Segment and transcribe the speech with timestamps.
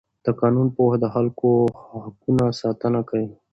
[0.25, 3.29] د قانون پوهه د خلکو د حقونو ساتنه کوي.